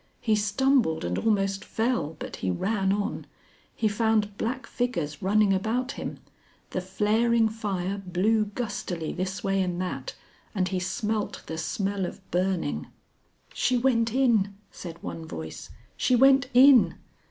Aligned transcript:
He 0.19 0.35
stumbled 0.35 1.05
and 1.05 1.15
almost 1.19 1.63
fell, 1.63 2.15
but 2.17 2.37
he 2.37 2.49
ran 2.49 2.91
on. 2.91 3.27
He 3.75 3.87
found 3.87 4.35
black 4.35 4.65
figures 4.65 5.21
running 5.21 5.53
about 5.53 5.91
him. 5.91 6.17
The 6.71 6.81
flaring 6.81 7.47
fire 7.47 7.99
blew 7.99 8.45
gustily 8.45 9.13
this 9.13 9.43
way 9.43 9.61
and 9.61 9.79
that, 9.79 10.15
and 10.55 10.69
he 10.69 10.79
smelt 10.79 11.43
the 11.45 11.59
smell 11.59 12.07
of 12.07 12.31
burning. 12.31 12.87
"She 13.53 13.77
went 13.77 14.11
in," 14.11 14.55
said 14.71 14.97
one 15.03 15.27
voice, 15.27 15.69
"she 15.95 16.15
went 16.15 16.49
in." 16.55 16.95